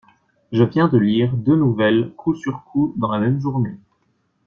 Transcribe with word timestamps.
Je 0.51 0.63
viens 0.63 0.87
de 0.87 0.97
lire 0.97 1.31
deux 1.37 1.55
nouvelles 1.55 2.11
coup 2.17 2.33
sur 2.33 2.63
coup 2.63 2.95
dans 2.97 3.11
la 3.11 3.19
même 3.19 3.39
journée. 3.39 3.77